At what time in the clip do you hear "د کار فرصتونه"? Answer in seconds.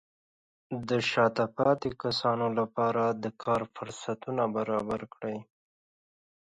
3.23-4.43